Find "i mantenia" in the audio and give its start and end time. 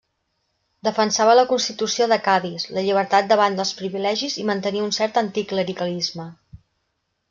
4.45-4.91